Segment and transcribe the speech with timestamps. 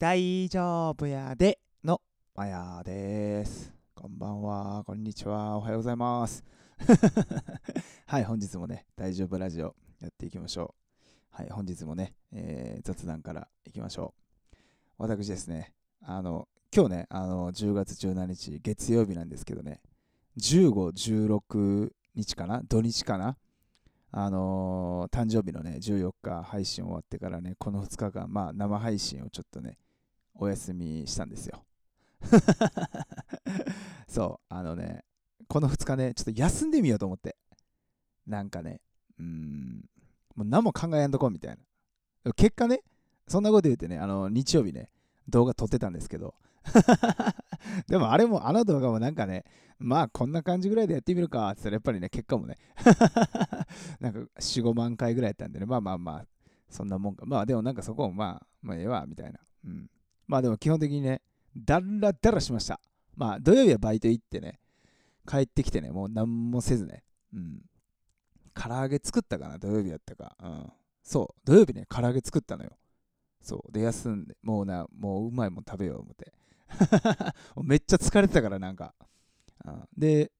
[0.00, 2.00] 大丈夫やでの
[2.36, 3.74] まやです。
[3.96, 6.44] こんばんは、こんにちは、おはようございます。
[8.06, 11.34] はい、本日もね、大丈夫ラジオやっていきましょう。
[11.34, 14.14] はい、本日もね、えー雑談からいきましょ
[14.52, 14.56] う。
[14.98, 19.80] 私ですね、あの、今日ね、あの、10月17日、月曜日なんですけどね、
[20.36, 20.92] 15、
[21.40, 22.62] 16日かな？
[22.62, 23.36] 土日かな？
[24.12, 29.76] あのー誕生日のね、14日配信終わってからね、この2日間、まあ生配信をちょっとね、
[30.38, 31.64] お休みしたんですよ。
[34.08, 35.04] そう、あのね、
[35.48, 37.36] この2日ね、ちょっと休んでみようと思って。
[38.26, 38.80] なんかね、
[39.18, 39.84] うん、
[40.36, 41.58] もう何も考えんとこみたい
[42.24, 42.32] な。
[42.34, 42.82] 結果ね、
[43.26, 44.90] そんなこと言ってね、あの、日曜日ね、
[45.28, 46.34] 動画撮ってたんですけど、
[47.88, 49.44] でもあれも、あの動画もなんかね、
[49.78, 52.56] まあこんな感じぐらいでやってみるかって言ったらやっぱりね、結果もね、
[54.00, 56.26] なんか4、5万回ぐらいやったんでね、まあまあまあ、
[56.68, 57.24] そんなもんか。
[57.26, 59.40] まあでもなんかそこもまあ、まあええわ、みたいな。
[59.64, 59.90] うん。
[60.28, 61.22] まあでも基本的にね、
[61.56, 62.80] だらだらしました。
[63.16, 64.60] まあ土曜日はバイト行ってね、
[65.26, 67.02] 帰ってきてね、もう何もせずね、
[67.34, 67.62] うん。
[68.54, 70.36] 唐揚げ作ったかな、土曜日やったか。
[70.42, 70.72] うん。
[71.02, 72.70] そう、土曜日ね、唐揚げ作ったのよ。
[73.40, 73.72] そう。
[73.72, 76.32] で、休んで、もうな、もううまいもん食べよう思って。
[77.62, 78.94] めっちゃ疲れてたから、なんか。
[79.64, 80.32] うん、で、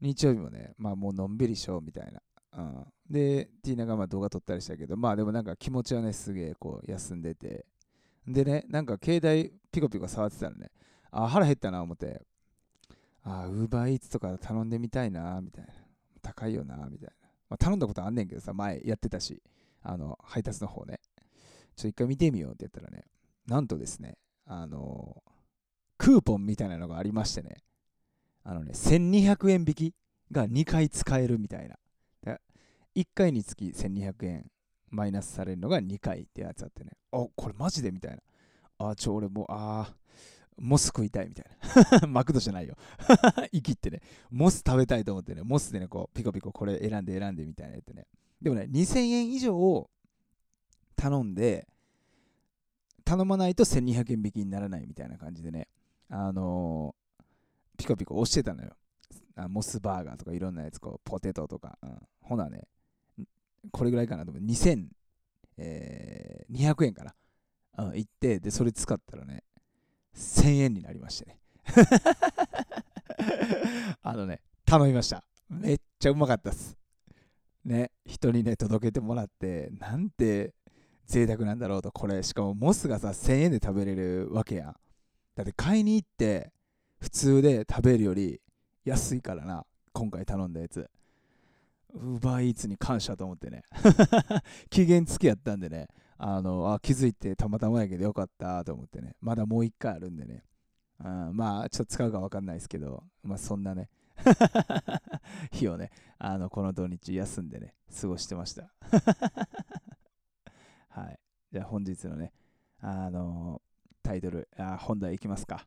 [0.00, 2.22] 日曜日もね、まあもうのんびりしようみたいな。
[2.56, 7.66] うん、で、ティーナがまあ動画撮ったりしたけど、まあでもなんか気持ちはね、すげえこう休んでて。
[8.26, 10.70] でね、なんか携帯ピコピコ触ってたらね、
[11.10, 12.22] あ、腹減ったな思って、
[13.22, 15.72] あ、ウーバーイーツとか頼んでみたいな、みたいな。
[16.22, 17.28] 高いよな、みたいな。
[17.50, 19.42] まあ、頼んだことあんねんけどさ、前やってたし、
[19.82, 21.00] あの、配達の方ね。
[21.76, 23.04] ちょっと一回見てみようって言ったらね、
[23.46, 24.16] なんとですね、
[24.46, 25.22] あの
[25.98, 27.56] クーポンみたいなのがありましてね、
[28.44, 29.94] あのね、1200円引き
[30.30, 31.76] が2回使えるみたいな。
[32.96, 34.50] 1回につき1200円
[34.94, 38.10] マイナスされるのが2回ってやつあってね、あ、これマジでみたい
[38.78, 38.90] な。
[38.90, 39.94] あ、ちょ、俺もう、あ
[40.56, 41.46] モス食いたいみたい
[42.00, 42.06] な。
[42.06, 42.76] マクドじゃないよ。
[43.52, 44.00] 生きってね、
[44.30, 48.06] モス食べたいと思ってね、モスでね、こう、ピコピコこれ選んで選んでみたいなやってね。
[48.40, 49.90] でもね、2000円以上を
[50.94, 51.66] 頼んで、
[53.04, 55.68] 頼まないと1200円引きにならないみたいな感じでね、
[56.08, 57.04] あのー
[57.76, 58.70] ピコピコ押してたのよ。
[59.36, 61.76] あモスバーガーとかいろんなやつ、こうポテトとか。
[61.82, 62.68] うん、ほなね、
[63.70, 64.42] これぐらいかなと思う。
[64.44, 64.86] 2200
[66.86, 67.14] 円かな。
[67.78, 69.42] うん、行って、で、それ使ったらね、
[70.14, 71.38] 1000円になりましてね。
[74.02, 75.24] あのね、頼みました。
[75.48, 76.76] めっちゃうまかったっす。
[77.64, 80.54] ね、人にね、届けてもらって、なんて
[81.06, 84.76] 贅沢なんだろうと、これ、しかもモスがさ、1000円で食べれるわけやん。
[85.34, 86.52] だって買いに行って、
[87.00, 88.40] 普通で食べるより
[88.84, 90.88] 安いからな、今回頼んだやつ。
[91.94, 93.62] ウーバーイーツに感謝と思ってね。
[94.70, 95.88] 期限付きやったんでね、
[96.18, 100.44] あのあ気づいてたまたまやけどよかったと思ってね、まだもう一回あるんでね。
[101.04, 103.90] うん、まあ、ちょっと使うか分かんないですけど、まあそんなね、
[105.52, 108.72] 日をね、あのこの土日休んでね、過ごしてました。
[110.88, 111.18] はい。
[111.52, 112.32] じゃあ本日のね、
[112.80, 113.60] あの
[114.02, 115.66] タイトル、あ本題いきますか。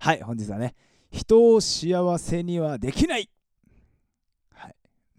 [0.00, 0.74] はい、本日はね、
[1.10, 3.30] 人を幸せにはできない、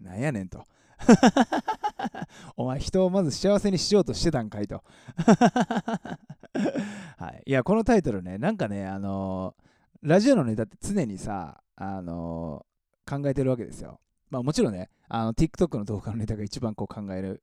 [0.02, 0.64] なんやねんと。
[2.56, 4.82] お前、人をまず幸せにしようとしてたんかいと。
[7.16, 9.62] はい、いや、このタイトルね、なんかね、あのー
[10.02, 12.72] ラジオのネタって常にさ、あのー
[13.22, 14.00] 考えてるわけですよ。
[14.30, 17.42] まあもちろんね、あの TikTok の動画のネタが一番こう考える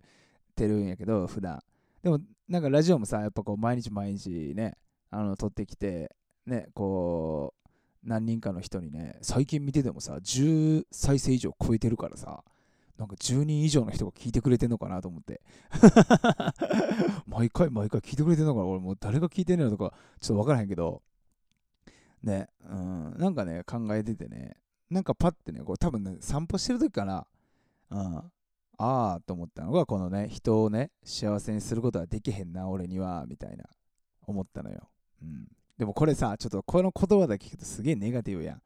[0.55, 1.61] てるんやけど、普段。
[2.03, 4.77] でも、なんかラジオもさ、やっぱこう毎日毎日ね、
[5.09, 6.15] あの撮ってきて、
[6.45, 7.68] ね、こう、
[8.03, 12.43] 何人かの人にね、最近見ててもさ、10再生以上超えてるからさ、
[12.97, 15.41] なんか10人以上の人が聞いてくれてんのかなと思って。
[17.27, 18.65] 毎回毎回聞いてくれてんのかな？
[18.65, 21.01] 俺もう誰が聞いてんのとか、ちょっとわからへんけど、
[22.23, 24.57] ね、うん、なんかね、考えててね、
[24.89, 27.25] なんかパッてね、こう多分ね、散歩してる時かな、
[27.91, 28.31] うん、あ
[28.77, 33.65] あと思ったのが、このね、人をね、幸せにすることはできへんな、俺には、みたいな、
[34.25, 34.89] 思ったのよ。
[35.21, 35.47] うん。
[35.79, 38.61] でもこれさ、ちょっとこの言葉だけ聞くとすげえネガティブやん。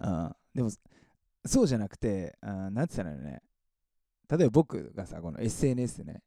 [0.00, 0.36] うん。
[0.54, 0.70] でも、
[1.44, 3.42] そうじゃなくて、うん、なんて言ったらいいのね、
[4.30, 6.22] 例えば僕がさ、この SNS でね、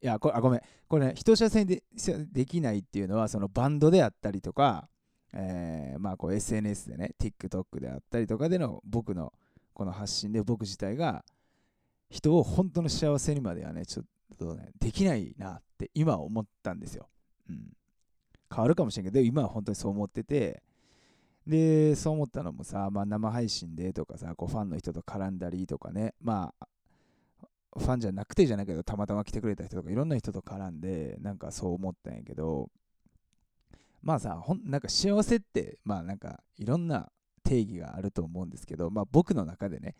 [0.00, 1.82] いや、これ、あ、ごめん、これね、人を幸せにで
[2.30, 4.88] できないっていうのは、そのバンドであったりとか、
[5.34, 9.32] えーまあこう SNS でね、TikTok であったりとかでの僕の
[9.72, 11.24] この発信で僕自体が
[12.10, 14.06] 人を本当の幸せにまではね、ちょっ
[14.38, 17.08] とね、できないなって今思ったんですよ。
[17.48, 17.72] うん。
[18.52, 20.62] 変わるかもしれんけど、今は本当にそう思ってて、
[21.46, 26.66] で、そう思ったのもさ、まあ生配信でとかさ、こうファンの人と絡んだりとかね、まあ、
[27.78, 32.68] ファンじゃなくてじゃないけどたまたま来てくれた人とかいろんな人と絡んでなんかそう思ったんやけど
[34.02, 37.08] まあさほんなんか幸せってまあなんかいろんな
[37.42, 39.94] 定義があると思うんですけどまあ僕の中でね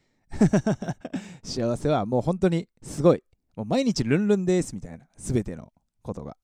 [1.43, 3.25] 幸せはもう本当にすごい
[3.57, 5.73] もう毎日ルンルンですみたいな全ての
[6.03, 6.37] ことが、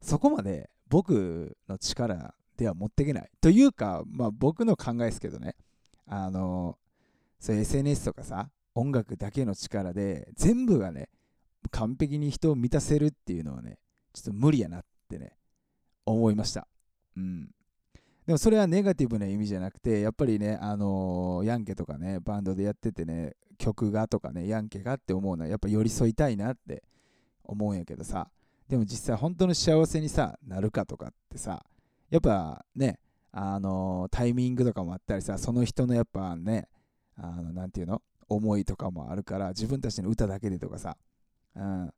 [0.00, 5.54] そこまで僕の力では持っていけないというかまあ僕の考えですけどね。
[6.06, 6.78] あの
[7.40, 11.08] そう SNS とかさ音楽だけの力で全部がね
[11.70, 13.78] 完璧に人を満たせるっていうのはね
[14.12, 15.32] ちょっと無理やなってね
[16.04, 16.68] 思いました。
[17.16, 17.50] うん。
[18.26, 26.82] でもそれはネガティブな意味じゃなくてやっぱりねあのー、ヤンケとかねバンドでやっててね曲がとかねヤンケがって思うのはやっぱ寄り添いたいなって
[27.44, 28.28] 思うんやけどさ。
[28.68, 31.64] でも実際本当の幸せにさなるかとかってさ
[32.10, 32.98] やっぱね
[33.38, 36.68] あの、タイミングとかもあったりさその人のやっぱね
[37.18, 40.96] あのなんていうの思いとかもあるから自分たちの歌だけでとかさ、
[41.54, 41.92] うん、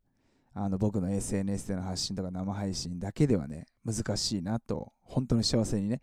[0.54, 6.02] あの僕の SNS での発信とか生配信だけではね難しいなと本当の幸せにね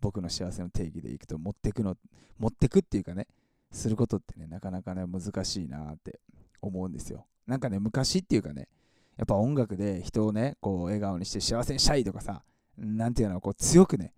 [0.00, 1.96] 僕の幸せの定義でいくと持ってくの
[2.38, 3.26] 持ってくっていうかね
[3.70, 6.20] することってねなかなかね難しいなって
[6.62, 7.26] 思うんですよ。
[7.46, 8.68] なんかね昔っていうかね
[9.20, 12.42] やっぱ音楽で人をねこう笑顔にして幸せにしたいとかさ
[12.78, 14.14] なんていうのこう強くね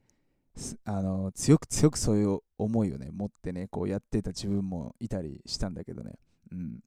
[0.85, 6.13] あの強く強くそういう思いをね持ってねこうやってた自分もいたりしたんだけどね、
[6.53, 6.79] うん、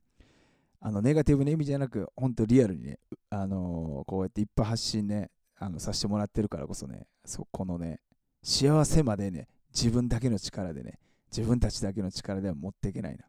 [0.79, 5.29] あのネガティブな意味じゃなく本当リアルにね、あのこうやっていっぱい発信ね
[5.59, 7.99] あのさせてもらってるからこそねそこのね
[8.41, 10.99] 幸せまでね自分だけの力でね
[11.35, 13.25] 自分たちだけの力では持っていけないな。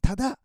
[0.00, 0.38] ただ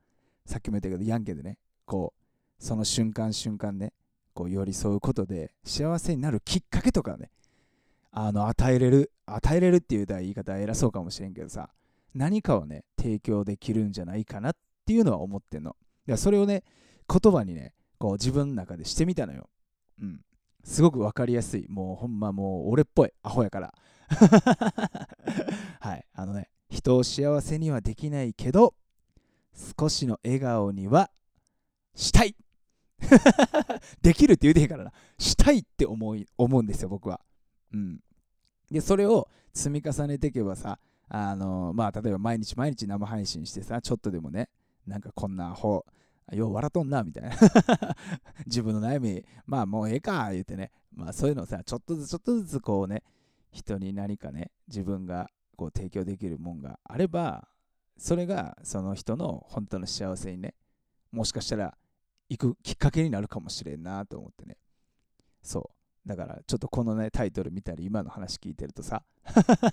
[0.45, 2.26] さっきも言ったけどヤンケでねこう
[2.59, 3.93] その瞬間瞬間ね
[4.33, 7.31] こう寄り添うことで幸せになるきっかけとかね
[8.11, 11.69] あの与えれる与えれるっていう言い方は偉そうかもしれんけどさ
[12.13, 14.55] 何かをね提供できるんじゃないかなっ
[14.85, 15.75] ていうのは思ってんの。
[16.07, 16.63] いやそれをね
[17.07, 19.49] 言葉にねこう自分の中でしてみたのよ。
[20.01, 20.21] うん。
[20.63, 21.67] すごく分かりやすい。
[21.69, 23.11] もうほんまもう俺っぽい。
[23.21, 23.73] アホやから。
[25.79, 26.05] はい。
[26.13, 28.73] あのね人を幸せにはできないけど
[29.79, 31.11] 少しの笑顔には
[31.95, 32.35] したい。
[34.01, 37.21] できるって言うてへんからなしたいって思い思うんですよ僕は
[37.73, 37.99] うん。
[38.71, 40.79] で、それを積み重ねていけばさ、
[41.09, 44.49] あのまあ、例えば毎日毎日生配信してさ、ちょっとでもね、
[44.85, 45.85] なんかこんなアホ、
[46.33, 47.31] よう笑っとんな、みたいな。
[48.45, 50.71] 自分の悩み、まあもうええか、言うてね。
[50.93, 53.03] まあそういうのをさ、ちょっとずつちょっとずつこうね、
[53.51, 57.47] 人に何かね、自分がこう提供できるもんがあれば、
[57.97, 60.55] それがその人の本当の幸せにね、
[61.11, 61.77] もしかしたら
[62.29, 64.57] 行くきっかけになるかもしれんなと思ってね。
[65.41, 65.77] そう。
[66.07, 69.03] だからちょっとこのねタイトル見たり今の話聞いてるとさ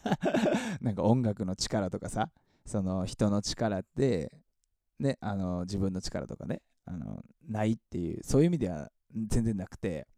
[0.82, 2.28] なんか音楽の力とかさ
[2.66, 4.36] その人の力って
[4.98, 10.08] ねあの自分の力とかねあのないっていうそういう意味では全然なくて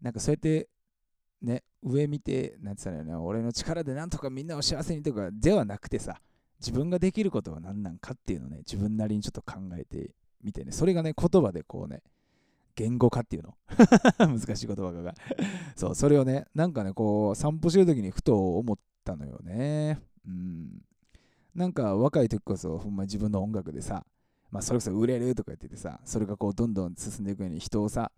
[0.00, 0.68] なんかそうやって
[1.42, 6.20] ね上見てなんて言ったらね俺の力でなんとかみんなを幸せにとかではなくてさ
[6.60, 12.02] 自分ができることは何なんかっていうのをね自分なりにちょっと考えてみてねそれがね言葉でこうね
[12.74, 13.54] 言語化っていうの
[14.18, 15.14] 難しい言葉が
[15.76, 20.00] そう、それをね、なんかね、こう、散歩してる時にふと思ったのよね。
[20.26, 20.82] うん。
[21.54, 24.06] なんか若い時こそ、ほんま自分の音楽でさ、
[24.50, 28.10] まあ、それこそ売れるとか言っててさ、それがこう、どんどん進んでいくように人をさ、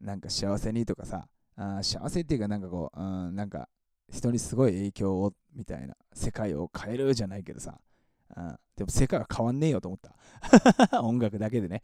[0.00, 1.26] なんか幸せにとかさ、
[1.56, 3.68] あ幸せっていうか、なんかこう、うん、なんか
[4.10, 7.80] 人にすごい影響をみたいな、世界を変えるじゃないけどさ、
[8.34, 10.00] うん、でも世界は変わんねえよと思っ
[10.90, 11.00] た。
[11.02, 11.82] 音楽だけでね。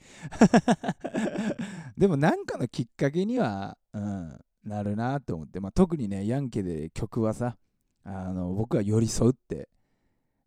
[1.97, 7.57] でもなんかのきっかけには、うん、なるなと思って、まあ、特にね、ヤンケで曲はさ、
[8.05, 9.69] あの僕は寄り添うって、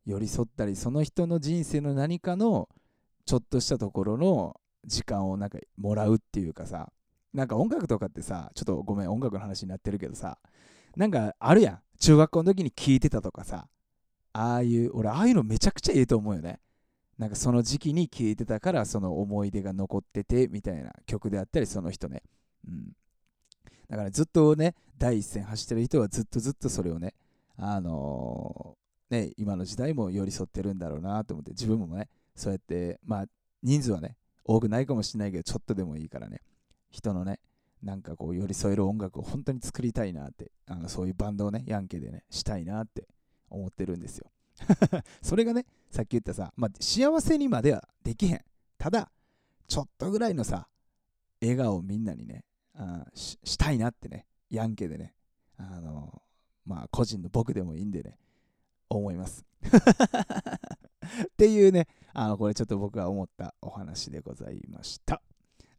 [0.06, 2.70] 寄り添ったり、その人の人生の何かの
[3.26, 6.92] ちょっとしたところの時間をなんかもらうっていうかさ、
[7.34, 10.38] なんか音楽とかってさ、ちょっとごめん、音楽の話になってるけどさ、
[10.96, 11.80] なんかあるやん。
[12.00, 13.68] 中学校の時に聴いてたとかさ、
[14.38, 16.60] ああいう、俺、ああいうのめちゃくちゃええと思うよね。
[17.18, 22.22] なんかその時期に聴いてたからその思い出が残っててみたいな曲であったりその人ね。
[22.68, 22.92] うん。
[23.90, 27.14] だからずっとね、第一線走ってる人はずっとずっとそれをね、
[27.56, 33.26] あのー、ね、今の時代も寄り添ってるんだろうなと思って自分もね、そうやって、まあ
[33.64, 36.42] 人数はね、多くないかもしれないけど、ちょっとでもいいからね、
[36.92, 37.40] 人のね、
[37.82, 43.08] なんかこう寄り添える音楽を本当に作りたいなって、あのそういうバンドをね、ヤンケでね、したいなって
[43.56, 44.32] 思ってるんですよ。
[45.22, 48.42] それがね、さっき言ったさ、まあ、幸せにまではできへん。
[48.78, 49.12] ただ、
[49.68, 50.68] ちょっとぐらいのさ、
[51.42, 52.46] 笑顔をみんなにね、
[52.76, 55.16] あししたいなってね、ヤンケでね、
[55.58, 56.22] あの
[56.66, 58.18] まあ、個人の僕でもいいんでね、
[58.90, 59.46] 思います。
[59.66, 65.22] っていうね、あの、これちょっと僕が思ったお話でございました。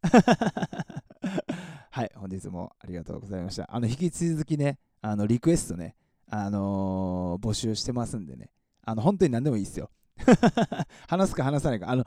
[1.91, 3.73] はい、本日もありがとうございました。
[3.73, 5.95] あの、引き続きね、あの、リクエストね、
[6.29, 8.49] あのー募集してますんでね、
[8.83, 9.89] あの、本当に何でもいいですよ。
[11.07, 12.05] 話すか話さないか、あの、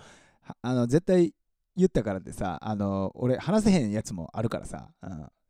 [0.63, 1.35] あの絶対
[1.77, 4.91] 言ったからってさ、あの、俺、話せへんやつもあるからさ、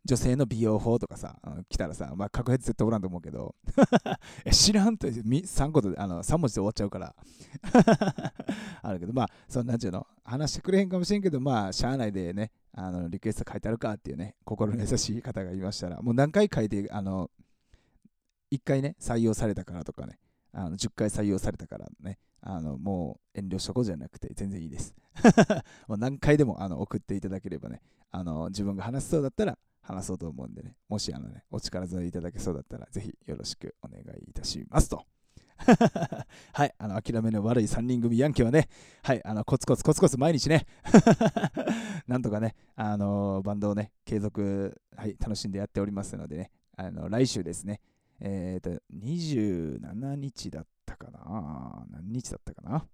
[0.05, 1.37] 女性の美容法とかさ、
[1.69, 3.55] 来たらさ、まあ、確実絶対おらんと思うけど、
[4.51, 7.15] 知らんと3個で、あの、3文字で終わっちゃうから、
[8.83, 17.31] あるけど、まあ、そんなんちゅうの、話してくれへんかもしれんけど、まあ、しゃあないでね、あの、リクエスト書いてあるかっていうね、心の優しい方がいましたら、もう何回書いて、あの、
[18.53, 20.19] 1回ね、採用されたからとかね、
[20.53, 24.95] あの10回採用されたからね、あのもう遠慮しとこうじゃなくて全然いいです。
[25.87, 35.05] もう何回でもあの送っていただければね、あの自分が話しそうだったら話そうと思うんでね、もしあのね、お力添えいただけそうだったら、ぜひよろしくお願いいたしますと。
[36.55, 38.69] はい、あの諦めの悪い3人組ヤンキーはね、
[39.03, 40.67] はい、あのコツコツコツコツ毎日ね、
[42.09, 47.81] なんとかね、あのバンドをね、継続、はい、楽しんでやっておりますのでね、あの来週ですね、
[48.21, 52.87] えっ、と、27日だったかな何日だったかな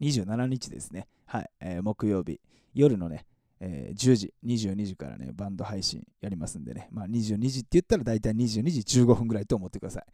[0.00, 1.06] ?27 日ですね。
[1.26, 2.40] はい、えー木曜日、
[2.74, 3.26] 夜のね、
[3.60, 10.04] えー10時、22時からね、バンド配信やりますんでね、まあ22時って言ったら大体22時15分ぐらいと思ってください。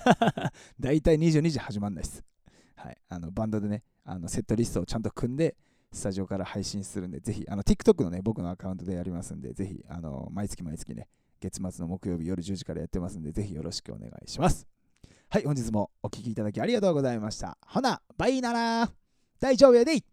[0.78, 2.24] 大体22時始まんないです。
[2.74, 5.56] はい、あのバンドでね、あのセットリストをちゃんと組んで、
[5.92, 11.08] スタジオから配信するんで、ぜひ、あの TikTok のね、僕のアカウントでやりますんで、ぜひ、あの毎月毎月ね、
[11.40, 14.66] 月末の木曜日夜10時からやってますんで、ぜひよろしくお願いします。
[15.28, 17.58] はい、本日もお聴きいただきありがとうございました。
[17.66, 18.90] ほな、バイなら
[19.40, 20.04] 大丈夫やでい